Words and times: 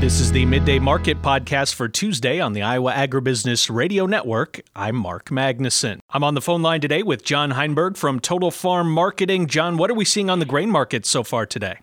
This 0.00 0.20
is 0.20 0.30
the 0.30 0.46
Midday 0.46 0.78
Market 0.78 1.20
Podcast 1.22 1.74
for 1.74 1.88
Tuesday 1.88 2.38
on 2.38 2.52
the 2.52 2.62
Iowa 2.62 2.92
Agribusiness 2.92 3.68
Radio 3.68 4.06
Network. 4.06 4.60
I'm 4.76 4.94
Mark 4.94 5.28
Magnuson. 5.28 5.98
I'm 6.10 6.22
on 6.22 6.34
the 6.34 6.40
phone 6.40 6.62
line 6.62 6.80
today 6.80 7.02
with 7.02 7.24
John 7.24 7.50
Heinberg 7.50 7.96
from 7.96 8.20
Total 8.20 8.52
Farm 8.52 8.88
Marketing. 8.92 9.48
John, 9.48 9.76
what 9.76 9.90
are 9.90 9.94
we 9.94 10.04
seeing 10.04 10.30
on 10.30 10.38
the 10.38 10.44
grain 10.44 10.70
market 10.70 11.04
so 11.04 11.24
far 11.24 11.46
today? 11.46 11.80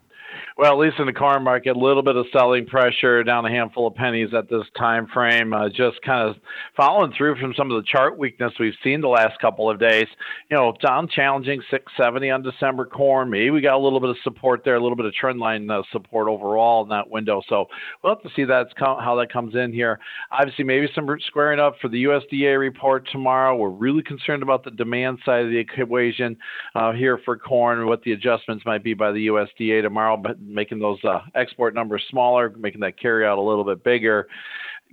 Well, 0.58 0.72
at 0.72 0.80
least 0.80 1.00
in 1.00 1.06
the 1.06 1.12
corn 1.12 1.44
market, 1.44 1.76
a 1.76 1.80
little 1.80 2.02
bit 2.02 2.16
of 2.16 2.28
selling 2.32 2.66
pressure, 2.66 3.26
down 3.26 3.46
a 3.46 3.50
handful 3.50 3.88
of 3.88 3.96
pennies 3.96 4.30
at 4.34 4.50
this 4.50 4.64
time 4.78 5.06
frame. 5.14 5.52
Uh, 5.52 5.68
just 5.68 6.02
kind 6.02 6.30
of 6.30 6.38
following 6.78 7.12
through 7.12 7.36
from 7.42 7.54
some 7.58 7.70
of 7.70 7.76
the 7.76 7.86
chart 7.86 8.18
weakness 8.18 8.54
we've 8.57 8.74
seen 8.82 9.02
the 9.02 9.10
last 9.10 9.38
couple 9.42 9.70
of 9.70 9.82
days. 9.82 10.07
You 10.50 10.56
know, 10.56 10.74
down 10.82 11.10
challenging 11.10 11.62
670 11.70 12.30
on 12.30 12.42
December 12.42 12.86
corn. 12.86 13.30
Maybe 13.30 13.50
we 13.50 13.60
got 13.60 13.76
a 13.76 13.84
little 13.84 14.00
bit 14.00 14.12
of 14.12 14.16
support 14.24 14.62
there, 14.64 14.76
a 14.76 14.82
little 14.82 14.96
bit 14.96 15.06
of 15.06 15.14
trend 15.14 15.39
line 15.39 15.70
uh, 15.70 15.82
support 15.92 16.29
overall 16.29 16.84
in 16.84 16.90
that 16.90 17.10
window. 17.10 17.42
So 17.50 17.65
we'll 18.01 18.15
have 18.15 18.24
to 18.24 18.29
see 18.34 18.46
that's 18.46 18.71
how 18.78 19.18
that 19.20 19.34
comes 19.34 19.56
in 19.56 19.74
here. 19.74 20.00
Obviously, 20.32 20.64
maybe 20.64 20.87
some 20.96 21.06
squaring 21.28 21.60
up 21.60 21.76
for 21.82 21.90
the 21.90 22.06
USDA 22.06 22.57
report 22.57 23.10
tomorrow. 23.12 23.57
We're 23.57 23.68
really 23.71 24.04
concerned 24.04 24.42
about 24.42 24.64
the 24.64 24.71
demand 24.71 25.20
side 25.26 25.43
of 25.43 25.51
the 25.51 25.57
equation 25.57 26.37
uh, 26.76 26.93
here 26.93 27.20
for 27.26 27.37
corn, 27.37 27.79
and 27.79 27.87
what 27.90 28.04
the 28.04 28.14
adjustments 28.14 28.65
might 28.65 28.86
be 28.86 28.93
by 28.93 29.12
the 29.12 29.28
USDA 29.28 29.82
tomorrow. 29.82 30.15
But 30.15 30.45
making 30.46 30.80
those 30.80 31.04
uh, 31.04 31.20
export 31.34 31.74
numbers 31.74 32.04
smaller, 32.09 32.54
making 32.58 32.81
that 32.81 33.00
carry 33.00 33.26
out 33.26 33.38
a 33.38 33.42
little 33.42 33.64
bit 33.64 33.84
bigger. 33.84 34.28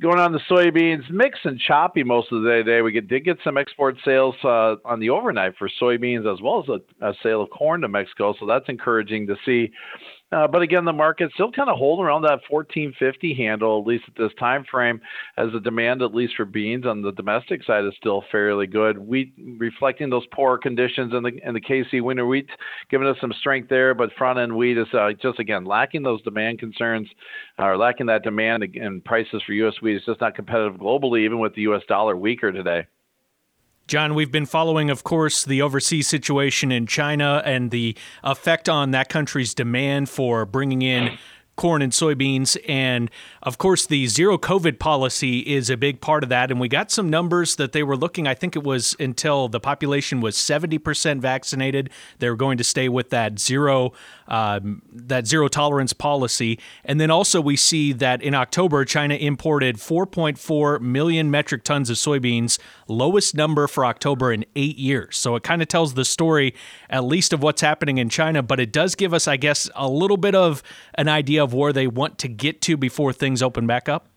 Going 0.01 0.19
on 0.19 0.33
the 0.33 0.41
soybeans, 0.51 1.09
mixed 1.11 1.45
and 1.45 1.61
choppy 1.61 2.02
most 2.02 2.33
of 2.33 2.42
the 2.42 2.48
day. 2.48 2.62
Today 2.62 2.80
we 2.80 2.92
get, 2.92 3.09
did 3.09 3.25
get 3.25 3.37
some 3.45 3.59
export 3.59 3.97
sales 4.05 4.34
uh, 4.42 4.77
on 4.84 5.01
the 5.01 5.11
overnight 5.11 5.55
for 5.59 5.69
soybeans 5.80 6.33
as 6.33 6.41
well 6.41 6.62
as 6.62 6.69
a, 6.69 7.06
a 7.06 7.15
sale 7.23 7.42
of 7.42 7.51
corn 7.51 7.83
to 7.83 7.88
Mexico, 7.88 8.34
so 8.41 8.47
that's 8.47 8.69
encouraging 8.69 9.27
to 9.27 9.37
see. 9.45 9.70
Uh, 10.32 10.46
but 10.46 10.62
again, 10.62 10.84
the 10.86 10.92
market's 10.92 11.34
still 11.34 11.52
kind 11.52 11.68
of 11.68 11.77
holding 11.77 12.05
around 12.05 12.22
that 12.22 12.41
1450 12.48 13.34
handle, 13.34 13.78
at 13.80 13.86
least 13.86 14.05
at 14.08 14.14
this 14.16 14.33
time 14.38 14.64
frame, 14.70 15.00
as 15.36 15.52
the 15.52 15.61
demand, 15.61 16.00
at 16.00 16.14
least 16.14 16.34
for 16.36 16.47
beans 16.47 16.86
on 16.86 17.02
the 17.02 17.12
domestic 17.12 17.62
side, 17.64 17.84
is 17.84 17.92
still 17.98 18.25
fairly 18.33 18.66
good. 18.66 18.97
Wheat 18.97 19.34
reflecting 19.58 20.08
those 20.08 20.27
poor 20.33 20.56
conditions 20.56 21.12
in 21.12 21.22
the 21.22 21.33
in 21.44 21.53
the 21.53 21.60
KC 21.60 22.03
winter 22.03 22.27
wheat, 22.27 22.48
giving 22.91 23.06
us 23.06 23.16
some 23.20 23.33
strength 23.41 23.69
there, 23.69 23.94
but 23.94 24.10
front 24.16 24.38
end 24.38 24.56
wheat 24.56 24.78
is 24.78 24.86
uh, 24.94 25.12
just 25.20 25.38
again 25.38 25.64
lacking 25.64 26.03
those 26.03 26.22
demand 26.22 26.58
concerns, 26.58 27.08
uh, 27.58 27.64
or 27.64 27.77
lacking 27.77 28.06
that 28.06 28.22
demand 28.22 28.62
and 28.62 29.05
prices 29.05 29.42
for 29.44 29.53
U.S. 29.53 29.75
wheat 29.83 29.97
is 29.97 30.03
just 30.06 30.20
not 30.22 30.34
competitive 30.34 30.80
globally, 30.80 31.25
even 31.25 31.41
with 31.41 31.55
the 31.55 31.62
U.S. 31.62 31.83
dollar 31.88 32.16
weaker 32.16 32.50
today. 32.50 32.86
John, 33.88 34.14
we've 34.14 34.33
been 34.33 34.47
following, 34.47 34.91
of 34.91 35.05
course, 35.05 35.44
the 35.44 35.61
overseas 35.61 36.06
situation 36.06 36.72
in 36.72 36.86
China 36.86 37.42
and 37.44 37.70
the 37.70 37.97
effect 38.22 38.69
on 38.69 38.92
that 38.92 39.08
country's 39.08 39.55
demand 39.55 40.08
for 40.08 40.47
bringing 40.47 40.83
in 40.83 41.19
corn 41.56 41.83
and 41.83 41.92
soybeans. 41.92 42.56
And 42.69 43.11
of 43.42 43.58
course, 43.58 43.86
the 43.86 44.06
zero 44.06 44.39
COVID 44.39 44.78
policy 44.78 45.41
is 45.41 45.70
a 45.70 45.77
big 45.77 46.00
part 46.00 46.22
of 46.22 46.28
that. 46.31 46.50
And 46.50 46.59
we 46.59 46.69
got 46.69 46.91
some 46.91 47.11
numbers 47.11 47.56
that 47.56 47.72
they 47.72 47.83
were 47.83 47.97
looking, 47.97 48.27
I 48.27 48.34
think 48.34 48.56
it 48.56 48.64
was 48.64 48.97
until 48.98 49.48
the 49.48 49.61
population 49.61 50.20
was 50.20 50.36
70% 50.36 51.20
vaccinated, 51.20 51.91
they 52.19 52.31
were 52.31 52.36
going 52.36 52.59
to 52.59 52.64
stay 52.64 52.89
with 52.89 53.11
that 53.11 53.39
zero. 53.39 53.92
Um, 54.28 54.81
that 54.91 55.27
zero 55.27 55.47
tolerance 55.47 55.92
policy. 55.92 56.59
And 56.86 56.98
then 56.98 57.11
also, 57.11 57.39
we 57.39 57.55
see 57.55 57.92
that 57.92 58.22
in 58.22 58.34
October, 58.34 58.83
China 58.87 59.14
imported 59.14 59.77
4.4 59.77 60.81
million 60.81 61.31
metric 61.31 61.64
tons 61.64 61.91
of 61.91 61.97
soybeans, 61.97 62.59
lowest 62.89 63.34
number 63.34 63.66
for 63.66 63.84
October 63.84 64.33
in 64.33 64.47
eight 64.56 64.78
years. 64.78 65.19
So 65.19 65.37
it 65.37 65.42
kind 65.42 65.61
of 65.61 65.69
tells 65.69 65.92
the 65.92 66.06
story, 66.06 66.55
at 66.89 67.05
least, 67.05 67.34
of 67.34 67.42
what's 67.42 67.61
happening 67.61 67.98
in 67.98 68.09
China, 68.09 68.42
but 68.42 68.59
it 68.59 68.72
does 68.72 68.94
give 68.94 69.12
us, 69.12 69.28
I 69.28 69.37
guess, 69.37 69.69
a 69.75 69.87
little 69.87 70.16
bit 70.16 70.34
of 70.34 70.62
an 70.94 71.09
idea 71.09 71.41
of 71.42 71.52
where 71.52 71.72
they 71.72 71.86
want 71.86 72.18
to 72.20 72.28
get 72.28 72.62
to 72.62 72.76
before 72.76 73.12
things 73.12 73.42
open 73.42 73.66
back 73.66 73.88
up? 73.88 74.08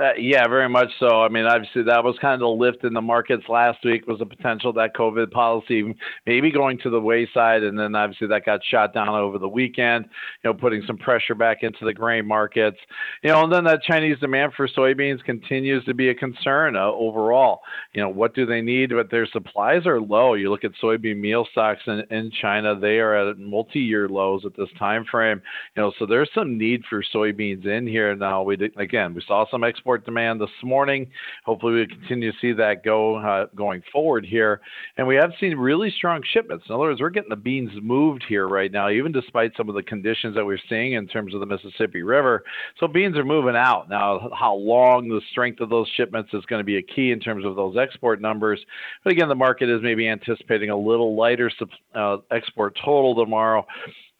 Uh, 0.00 0.14
yeah, 0.16 0.48
very 0.48 0.68
much 0.68 0.88
so. 0.98 1.20
I 1.20 1.28
mean, 1.28 1.44
obviously, 1.44 1.82
that 1.82 2.02
was 2.02 2.16
kind 2.22 2.32
of 2.32 2.40
the 2.40 2.48
lift 2.48 2.84
in 2.84 2.94
the 2.94 3.02
markets 3.02 3.42
last 3.50 3.84
week 3.84 4.06
was 4.06 4.18
the 4.18 4.24
potential 4.24 4.72
that 4.72 4.94
COVID 4.94 5.30
policy 5.30 5.94
maybe 6.24 6.50
going 6.50 6.78
to 6.78 6.90
the 6.90 7.00
wayside, 7.00 7.62
and 7.62 7.78
then 7.78 7.94
obviously 7.94 8.28
that 8.28 8.46
got 8.46 8.64
shot 8.64 8.94
down 8.94 9.10
over 9.10 9.36
the 9.36 9.48
weekend. 9.48 10.06
You 10.42 10.50
know, 10.50 10.54
putting 10.54 10.82
some 10.86 10.96
pressure 10.96 11.34
back 11.34 11.58
into 11.62 11.84
the 11.84 11.92
grain 11.92 12.26
markets. 12.26 12.78
You 13.22 13.28
know, 13.28 13.44
and 13.44 13.52
then 13.52 13.64
that 13.64 13.82
Chinese 13.82 14.18
demand 14.20 14.54
for 14.56 14.66
soybeans 14.68 15.22
continues 15.22 15.84
to 15.84 15.92
be 15.92 16.08
a 16.08 16.14
concern 16.14 16.76
uh, 16.76 16.86
overall. 16.86 17.60
You 17.92 18.00
know, 18.00 18.08
what 18.08 18.34
do 18.34 18.46
they 18.46 18.62
need? 18.62 18.90
But 18.90 19.10
their 19.10 19.26
supplies 19.26 19.86
are 19.86 20.00
low. 20.00 20.32
You 20.32 20.50
look 20.50 20.64
at 20.64 20.72
soybean 20.82 21.18
meal 21.20 21.46
stocks 21.52 21.82
in, 21.86 22.04
in 22.10 22.30
China; 22.40 22.74
they 22.74 23.00
are 23.00 23.28
at 23.28 23.38
multi-year 23.38 24.08
lows 24.08 24.46
at 24.46 24.56
this 24.56 24.70
time 24.78 25.04
frame. 25.10 25.42
You 25.76 25.82
know, 25.82 25.92
so 25.98 26.06
there's 26.06 26.30
some 26.34 26.56
need 26.56 26.84
for 26.88 27.04
soybeans 27.14 27.66
in 27.66 27.86
here 27.86 28.16
now. 28.16 28.42
We 28.42 28.56
did, 28.56 28.72
again, 28.78 29.12
we 29.12 29.22
saw 29.26 29.44
some 29.50 29.62
export 29.62 29.89
demand 29.98 30.40
this 30.40 30.50
morning. 30.62 31.10
Hopefully, 31.44 31.74
we 31.74 31.86
continue 31.86 32.32
to 32.32 32.38
see 32.40 32.52
that 32.52 32.84
go 32.84 33.16
uh, 33.16 33.46
going 33.54 33.82
forward 33.92 34.24
here. 34.24 34.60
And 34.96 35.06
we 35.06 35.16
have 35.16 35.32
seen 35.40 35.56
really 35.56 35.90
strong 35.96 36.22
shipments. 36.32 36.64
In 36.68 36.74
other 36.74 36.84
words, 36.84 37.00
we're 37.00 37.10
getting 37.10 37.30
the 37.30 37.36
beans 37.36 37.70
moved 37.82 38.24
here 38.28 38.48
right 38.48 38.70
now, 38.70 38.90
even 38.90 39.12
despite 39.12 39.52
some 39.56 39.68
of 39.68 39.74
the 39.74 39.82
conditions 39.82 40.34
that 40.36 40.44
we're 40.44 40.58
seeing 40.68 40.92
in 40.94 41.06
terms 41.06 41.34
of 41.34 41.40
the 41.40 41.46
Mississippi 41.46 42.02
River. 42.02 42.44
So 42.78 42.86
beans 42.86 43.16
are 43.16 43.24
moving 43.24 43.56
out. 43.56 43.88
Now, 43.88 44.30
how 44.38 44.54
long 44.54 45.08
the 45.08 45.20
strength 45.30 45.60
of 45.60 45.70
those 45.70 45.88
shipments 45.96 46.30
is 46.32 46.44
going 46.46 46.60
to 46.60 46.64
be 46.64 46.78
a 46.78 46.82
key 46.82 47.12
in 47.12 47.20
terms 47.20 47.44
of 47.44 47.56
those 47.56 47.76
export 47.76 48.20
numbers. 48.20 48.60
But 49.04 49.12
again, 49.12 49.28
the 49.28 49.34
market 49.34 49.68
is 49.68 49.80
maybe 49.82 50.08
anticipating 50.08 50.70
a 50.70 50.76
little 50.76 51.16
lighter 51.16 51.50
uh, 51.94 52.18
export 52.30 52.76
total 52.82 53.14
tomorrow 53.14 53.66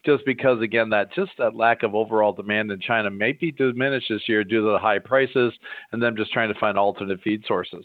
just 0.05 0.25
because 0.25 0.61
again 0.61 0.91
that 0.91 1.13
just 1.13 1.33
that 1.39 1.55
lack 1.55 1.83
of 1.83 1.95
overall 1.95 2.33
demand 2.33 2.71
in 2.71 2.81
China 2.81 3.11
may 3.11 3.33
be 3.33 3.53
diminished 3.53 4.07
this 4.09 4.29
year 4.29 4.45
due 4.45 4.65
to 4.65 4.73
the 4.73 4.79
high 4.79 4.99
prices 4.99 5.53
and 5.93 6.03
them 6.03 6.17
just 6.17 6.33
trying 6.33 6.53
to 6.53 6.59
find 6.59 6.79
alternate 6.79 7.21
feed 7.23 7.45
sources. 7.47 7.85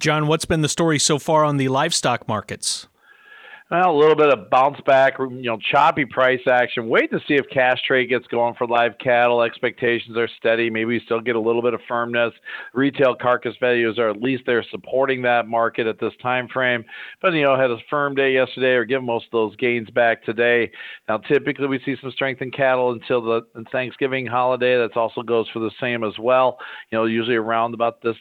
John, 0.00 0.26
what's 0.26 0.44
been 0.44 0.60
the 0.60 0.68
story 0.68 0.98
so 0.98 1.18
far 1.18 1.44
on 1.44 1.56
the 1.56 1.68
livestock 1.68 2.28
markets? 2.28 2.86
Well, 3.68 3.90
a 3.90 3.98
little 3.98 4.14
bit 4.14 4.28
of 4.28 4.48
bounce 4.48 4.80
back, 4.86 5.14
you 5.18 5.42
know, 5.42 5.58
choppy 5.58 6.04
price 6.04 6.42
action. 6.48 6.88
Wait 6.88 7.10
to 7.10 7.18
see 7.26 7.34
if 7.34 7.46
cash 7.52 7.82
trade 7.84 8.08
gets 8.08 8.24
going 8.28 8.54
for 8.54 8.64
live 8.64 8.92
cattle. 9.02 9.42
Expectations 9.42 10.16
are 10.16 10.28
steady. 10.38 10.70
Maybe 10.70 10.84
we 10.84 11.00
still 11.04 11.20
get 11.20 11.34
a 11.34 11.40
little 11.40 11.62
bit 11.62 11.74
of 11.74 11.80
firmness. 11.88 12.32
Retail 12.74 13.16
carcass 13.16 13.56
values 13.58 13.98
are 13.98 14.08
at 14.08 14.22
least 14.22 14.44
they're 14.46 14.64
supporting 14.70 15.22
that 15.22 15.48
market 15.48 15.88
at 15.88 15.98
this 15.98 16.12
time 16.22 16.46
frame. 16.46 16.84
But 17.20 17.32
you 17.32 17.42
know, 17.42 17.58
had 17.58 17.72
a 17.72 17.78
firm 17.90 18.14
day 18.14 18.34
yesterday, 18.34 18.74
or 18.74 18.84
give 18.84 19.02
most 19.02 19.24
of 19.24 19.32
those 19.32 19.56
gains 19.56 19.90
back 19.90 20.22
today. 20.22 20.70
Now, 21.08 21.18
typically 21.18 21.66
we 21.66 21.80
see 21.84 21.96
some 22.00 22.12
strength 22.12 22.42
in 22.42 22.52
cattle 22.52 22.92
until 22.92 23.20
the 23.20 23.42
Thanksgiving 23.72 24.26
holiday. 24.26 24.76
That 24.76 24.96
also 24.96 25.22
goes 25.22 25.48
for 25.52 25.58
the 25.58 25.72
same 25.80 26.04
as 26.04 26.16
well. 26.20 26.58
You 26.92 26.98
know, 26.98 27.04
usually 27.06 27.34
around 27.34 27.74
about 27.74 28.00
this 28.00 28.14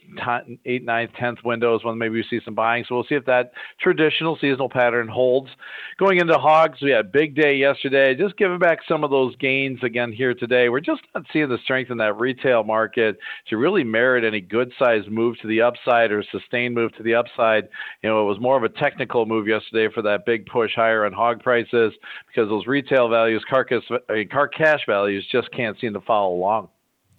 eight, 0.65 0.83
ninth, 0.83 1.11
tenth 1.19 1.43
window 1.45 1.75
is 1.75 1.83
when 1.83 1.99
maybe 1.99 2.15
we 2.15 2.25
see 2.31 2.43
some 2.43 2.55
buying. 2.55 2.83
So 2.89 2.95
we'll 2.95 3.05
see 3.07 3.13
if 3.13 3.25
that 3.25 3.51
traditional 3.79 4.39
seasonal 4.41 4.69
pattern 4.69 5.07
holds 5.07 5.34
holds. 5.35 5.49
Going 5.97 6.19
into 6.19 6.37
hogs, 6.37 6.81
we 6.81 6.91
had 6.91 7.05
a 7.05 7.09
big 7.09 7.35
day 7.35 7.55
yesterday. 7.55 8.15
Just 8.15 8.37
giving 8.37 8.59
back 8.59 8.79
some 8.87 9.03
of 9.03 9.11
those 9.11 9.35
gains 9.37 9.79
again 9.83 10.11
here 10.11 10.33
today. 10.33 10.69
We're 10.69 10.79
just 10.79 11.01
not 11.13 11.25
seeing 11.31 11.49
the 11.49 11.57
strength 11.63 11.91
in 11.91 11.97
that 11.97 12.17
retail 12.17 12.63
market 12.63 13.17
to 13.49 13.57
really 13.57 13.83
merit 13.83 14.23
any 14.23 14.41
good 14.41 14.71
sized 14.77 15.09
move 15.09 15.37
to 15.41 15.47
the 15.47 15.61
upside 15.61 16.11
or 16.11 16.23
sustained 16.31 16.75
move 16.75 16.95
to 16.97 17.03
the 17.03 17.15
upside. 17.15 17.67
You 18.03 18.09
know, 18.09 18.21
it 18.21 18.25
was 18.25 18.39
more 18.39 18.57
of 18.57 18.63
a 18.63 18.69
technical 18.69 19.25
move 19.25 19.47
yesterday 19.47 19.93
for 19.93 20.01
that 20.03 20.25
big 20.25 20.45
push 20.45 20.71
higher 20.75 21.05
on 21.05 21.13
hog 21.13 21.41
prices 21.41 21.93
because 22.27 22.49
those 22.49 22.67
retail 22.67 23.09
values, 23.09 23.43
carcass, 23.49 23.83
I 24.09 24.13
mean, 24.13 24.29
car 24.29 24.47
cash 24.47 24.81
values 24.87 25.25
just 25.31 25.51
can't 25.51 25.79
seem 25.79 25.93
to 25.93 26.01
follow 26.01 26.35
along. 26.35 26.69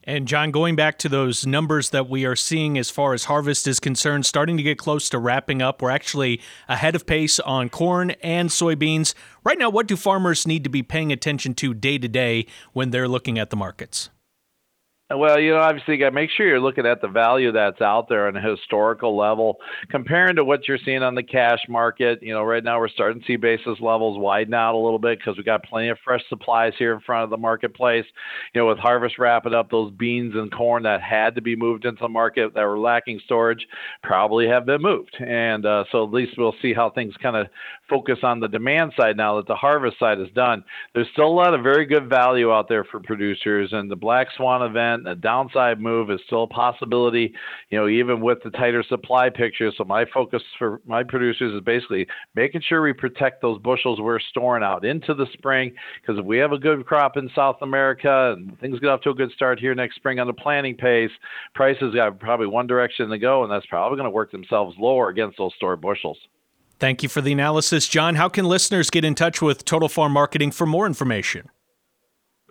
And 0.09 0.29
John, 0.29 0.53
going 0.53 0.77
back 0.77 0.99
to 0.99 1.09
those 1.09 1.45
numbers 1.49 1.91
that 1.91 2.09
we 2.09 2.25
are 2.25 2.37
seeing 2.37 2.79
as 2.79 2.91
far 2.91 3.13
as 3.13 3.25
harvest 3.25 3.67
is 3.67 3.81
concerned, 3.81 4.25
starting 4.25 4.57
to 4.57 4.63
get 4.63 4.79
close 4.79 5.09
to 5.09 5.19
wrapping 5.19 5.61
up. 5.61 5.83
We're 5.83 5.91
actually 5.91 6.41
ahead 6.69 6.95
of 6.95 7.07
pace 7.07 7.41
on 7.41 7.71
corn 7.71 8.13
and 8.23 8.49
soybeans. 8.49 9.15
Right 9.43 9.59
now, 9.59 9.69
what 9.69 9.89
do 9.89 9.97
farmers 9.97 10.47
need 10.47 10.63
to 10.63 10.71
be 10.71 10.85
paying 10.85 11.11
attention 11.11 11.55
to 11.55 11.75
day 11.75 11.99
to 11.99 12.07
day 12.07 12.47
when 12.73 12.91
they're 12.91 13.09
looking 13.09 13.37
at 13.37 13.51
the 13.51 13.57
markets? 13.57 14.09
Well, 15.09 15.39
you 15.39 15.53
know, 15.53 15.59
obviously, 15.59 15.99
got 15.99 16.07
to 16.07 16.15
make 16.17 16.31
sure 16.31 16.49
you're 16.49 16.59
looking 16.59 16.85
at 16.85 17.01
the 17.01 17.07
value 17.07 17.53
that's 17.53 17.81
out 17.81 18.09
there 18.09 18.27
on 18.27 18.37
a 18.37 18.41
historical 18.41 19.17
level, 19.17 19.59
comparing 19.89 20.35
to 20.35 20.45
what 20.45 20.67
you're 20.67 20.81
seeing 20.85 21.05
on 21.05 21.15
the 21.15 21.23
cash 21.23 21.61
market. 21.69 22.21
You 22.25 22.35
know, 22.35 22.43
right 22.43 22.65
now 22.65 22.81
we're 22.81 22.89
starting 22.89 23.21
to 23.21 23.27
see 23.27 23.37
basis 23.37 23.79
levels 23.81 24.19
widen 24.19 24.53
out 24.53 24.75
a 24.75 24.83
little 24.83 24.99
bit 24.99 25.21
because 25.21 25.37
we 25.37 25.45
got 25.45 25.63
plenty 25.63 25.91
of 25.91 25.99
fresh 26.05 26.23
supplies 26.29 26.73
here 26.77 26.93
in 26.93 26.99
front 26.99 27.23
of 27.23 27.31
the 27.31 27.37
marketplace. 27.37 28.05
You 28.53 28.63
know, 28.63 28.67
with 28.67 28.79
harvest 28.79 29.17
wrapping 29.21 29.55
up, 29.55 29.71
those 29.71 29.93
beans 29.93 30.35
and 30.35 30.51
corn 30.51 30.83
that 30.83 31.03
had 31.03 31.37
to 31.37 31.41
be 31.41 31.55
moved 31.55 31.85
into 31.85 32.03
the 32.03 32.09
market 32.09 32.53
that 32.55 32.65
were 32.65 32.79
lacking 32.79 33.21
storage 33.25 33.65
probably 34.03 34.49
have 34.49 34.67
been 34.67 34.83
moved, 34.83 35.15
and 35.21 35.65
uh, 35.65 35.85
so 35.93 36.03
at 36.03 36.13
least 36.13 36.33
we'll 36.37 36.57
see 36.61 36.75
how 36.75 36.91
things 36.91 37.15
kind 37.23 37.37
of 37.37 37.47
focus 37.89 38.19
on 38.23 38.41
the 38.41 38.49
demand 38.49 38.93
side 38.97 39.17
now 39.17 39.37
that 39.37 39.47
the 39.47 39.55
harvest 39.55 39.99
side 39.99 40.21
is 40.21 40.29
done. 40.35 40.65
There's 40.95 41.09
still 41.13 41.27
a 41.27 41.29
lot 41.29 41.55
of 41.55 41.63
very 41.63 41.87
good 41.87 42.09
value 42.09 42.53
out 42.53 42.69
there 42.69 42.85
for 42.85 43.01
producers, 43.01 43.73
and 43.73 43.91
the 43.91 43.97
black 43.97 44.29
swan 44.37 44.63
event, 44.63 45.09
a 45.09 45.15
downside 45.15 45.81
move, 45.81 46.11
is 46.11 46.21
still 46.27 46.45
a 46.45 46.49
possibility. 46.49 47.33
You 47.71 47.79
know, 47.79 47.89
even 47.89 48.21
with 48.21 48.39
the 48.43 48.51
tighter 48.51 48.83
supply 48.83 49.31
picture. 49.31 49.71
So 49.77 49.85
my 49.85 50.05
focus 50.13 50.43
for 50.59 50.81
my 50.87 51.03
producers 51.03 51.55
is 51.55 51.61
basically 51.63 52.07
making 52.35 52.63
sure 52.69 52.83
we 52.83 52.93
protect 52.93 53.43
those 53.43 53.61
bushels 53.61 54.01
we're 54.01 54.19
storing 54.21 54.63
out 54.63 54.85
into 54.85 55.15
the 55.15 55.27
spring, 55.33 55.73
because 56.01 56.19
if 56.19 56.25
we 56.25 56.39
have 56.39 56.53
a 56.53 56.59
good 56.59 56.85
crop 56.87 57.17
in 57.17 57.31
South 57.35 57.57
America 57.63 58.35
and 58.37 58.59
things 58.61 58.79
get 58.81 58.91
off 58.91 59.01
to 59.03 59.11
a 59.11 59.15
good 59.15 59.33
start 59.33 59.59
here 59.59 59.75
next 59.75 59.97
spring 59.97 60.19
on 60.21 60.27
the 60.27 60.33
planting 60.33 60.77
pace, 60.77 61.11
prices 61.55 61.95
got 61.95 62.19
probably 62.21 62.47
one 62.47 62.67
direction 62.67 63.09
to 63.09 63.19
go, 63.19 63.43
and 63.43 63.53
that's 63.53 63.67
probably 63.67 63.97
going 63.97 64.07
to 64.07 64.11
work 64.11 64.31
themselves 64.31 64.77
lower 64.79 65.09
against 65.09 65.39
those 65.39 65.53
stored 65.57 65.81
bushels. 65.81 66.19
Thank 66.79 67.03
you 67.03 67.09
for 67.09 67.21
the 67.21 67.33
analysis, 67.33 67.89
John. 67.89 68.17
How 68.17 68.29
can 68.29 68.45
listeners 68.45 68.91
get 68.91 69.05
in 69.05 69.15
touch 69.15 69.41
with 69.41 69.65
Total 69.65 69.89
Farm 69.89 70.13
Marketing 70.13 70.51
for 70.51 70.67
more 70.67 70.87
information? 70.87 71.49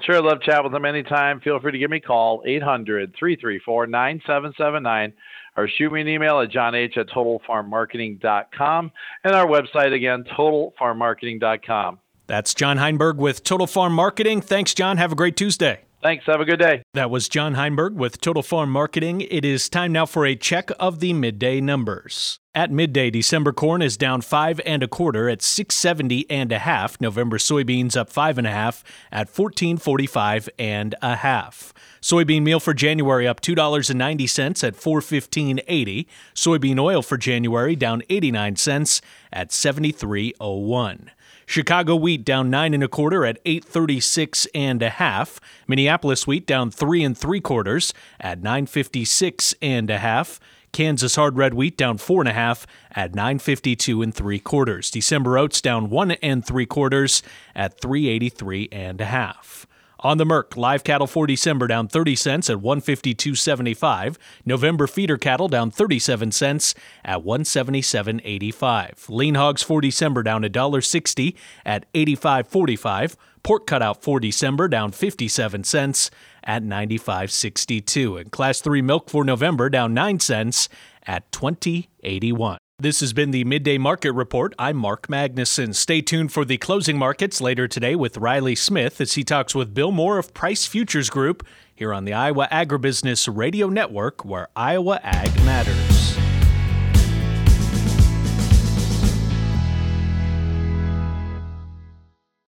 Sure, 0.01 0.17
I'd 0.17 0.23
love 0.23 0.39
to 0.41 0.45
chat 0.45 0.63
with 0.63 0.73
them 0.73 0.83
anytime. 0.83 1.39
Feel 1.39 1.59
free 1.59 1.71
to 1.71 1.77
give 1.77 1.89
me 1.89 1.97
a 1.97 2.01
call, 2.01 2.43
800 2.45 3.15
334 3.17 3.87
9779, 3.87 5.13
or 5.55 5.69
shoot 5.69 5.91
me 5.91 6.01
an 6.01 6.07
email 6.07 6.41
at 6.41 6.49
johnh 6.49 6.75
at 6.75 7.07
totalfarmmarketing.com. 7.07 8.91
And 9.23 9.35
our 9.35 9.47
website 9.47 9.93
again, 9.93 10.25
totalfarmmarketing.com. 10.37 11.99
That's 12.27 12.53
John 12.53 12.77
Heinberg 12.77 13.17
with 13.17 13.43
Total 13.43 13.67
Farm 13.67 13.93
Marketing. 13.93 14.41
Thanks, 14.41 14.73
John. 14.73 14.97
Have 14.97 15.11
a 15.11 15.15
great 15.15 15.37
Tuesday. 15.37 15.84
Thanks. 16.05 16.27
Have 16.27 16.39
a 16.39 16.45
good 16.45 16.59
day. 16.59 16.83
That 16.93 17.09
was 17.09 17.27
John 17.27 17.55
Heinberg 17.55 17.95
with 17.95 18.21
Total 18.21 18.43
Farm 18.43 18.69
Marketing. 18.69 19.21
It 19.21 19.43
is 19.43 19.67
time 19.69 19.91
now 19.91 20.05
for 20.05 20.23
a 20.23 20.35
check 20.35 20.69
of 20.79 20.99
the 20.99 21.13
midday 21.13 21.59
numbers. 21.59 22.37
At 22.53 22.69
midday, 22.69 23.09
December 23.09 23.51
corn 23.51 23.81
is 23.81 23.97
down 23.97 24.21
five 24.21 24.61
and 24.67 24.83
a 24.83 24.87
quarter 24.87 25.27
at 25.27 25.41
670 25.41 26.29
and 26.29 26.51
a 26.51 26.59
half. 26.59 27.01
November 27.01 27.39
soybeans 27.39 27.97
up 27.97 28.11
five 28.11 28.37
and 28.37 28.45
a 28.45 28.51
half 28.51 28.83
at 29.11 29.27
1445 29.35 30.47
and 30.59 30.93
a 31.01 31.15
half. 31.15 31.73
Soybean 32.03 32.43
meal 32.43 32.59
for 32.59 32.75
January 32.75 33.27
up 33.27 33.41
$2.90 33.41 34.63
at 34.63 34.75
415.80. 34.75 36.05
Soybean 36.35 36.79
oil 36.79 37.01
for 37.01 37.17
January 37.17 37.75
down 37.75 38.03
89 38.09 38.57
cents 38.57 39.01
at 39.33 39.49
73.01. 39.49 41.09
Chicago 41.45 41.95
wheat 41.95 42.25
down 42.25 42.49
nine 42.49 42.73
and 42.73 42.83
a 42.83 42.87
quarter 42.87 43.25
at 43.25 43.39
836 43.45 44.47
and 44.55 44.81
a 44.81 44.89
half. 44.89 45.39
Minneapolis 45.67 46.25
wheat 46.25 46.45
down 46.45 46.71
three 46.71 47.03
and 47.03 47.17
three 47.17 47.39
quarters 47.39 47.93
at 48.19 48.39
956 48.39 49.53
and 49.61 49.89
a 49.89 49.99
half. 49.99 50.39
Kansas 50.71 51.15
hard 51.15 51.37
red 51.37 51.53
wheat 51.53 51.77
down 51.77 51.97
four 51.97 52.21
and 52.21 52.27
a 52.27 52.33
half 52.33 52.67
at 52.91 53.15
952 53.15 54.01
and 54.01 54.13
three 54.13 54.39
quarters. 54.39 54.91
December 54.91 55.37
oats 55.37 55.61
down 55.61 55.89
one 55.89 56.11
and 56.11 56.45
three 56.45 56.65
quarters 56.65 57.23
at 57.55 57.79
383 57.79 58.67
and 58.73 58.99
a 58.99 59.05
half. 59.05 59.65
On 60.05 60.19
the 60.19 60.25
Merc, 60.25 60.55
live 60.55 60.83
cattle 60.83 61.07
for 61.07 61.25
December 61.25 61.65
down 61.65 61.87
30 61.87 62.15
cents 62.15 62.47
at 62.47 62.57
152.75. 62.57 64.17
November 64.45 64.85
feeder 64.85 65.17
cattle 65.17 65.47
down 65.47 65.71
37 65.71 66.31
cents 66.31 66.75
at 67.03 67.23
177.85. 67.23 69.09
Lean 69.09 69.33
hogs 69.33 69.63
for 69.63 69.81
December 69.81 70.21
down 70.21 70.43
$1.60 70.43 71.33
at 71.65 71.91
85.45. 71.93 73.15
Pork 73.41 73.65
cutout 73.65 74.03
for 74.03 74.19
December 74.19 74.67
down 74.67 74.91
57 74.91 75.63
cents 75.63 76.11
at 76.43 76.61
95.62. 76.61 78.21
And 78.21 78.31
class 78.31 78.61
3 78.61 78.83
milk 78.83 79.09
for 79.09 79.25
November 79.25 79.71
down 79.71 79.95
9 79.95 80.19
cents 80.19 80.69
at 81.07 81.31
20.81. 81.31 82.57
This 82.77 82.99
has 82.99 83.13
been 83.13 83.31
the 83.31 83.45
Midday 83.45 83.77
Market 83.77 84.11
Report. 84.11 84.53
I'm 84.59 84.75
Mark 84.75 85.07
Magnuson. 85.07 85.73
Stay 85.73 86.01
tuned 86.01 86.33
for 86.33 86.43
the 86.43 86.57
closing 86.57 86.97
markets 86.97 87.39
later 87.39 87.69
today 87.69 87.95
with 87.95 88.17
Riley 88.17 88.53
Smith 88.53 88.99
as 88.99 89.13
he 89.13 89.23
talks 89.23 89.55
with 89.55 89.73
Bill 89.73 89.93
Moore 89.93 90.17
of 90.17 90.33
Price 90.33 90.65
Futures 90.65 91.09
Group 91.09 91.47
here 91.73 91.93
on 91.93 92.03
the 92.03 92.11
Iowa 92.11 92.49
Agribusiness 92.51 93.33
Radio 93.33 93.69
Network, 93.69 94.25
where 94.25 94.49
Iowa 94.57 94.99
Ag 95.03 95.33
matters. 95.45 95.94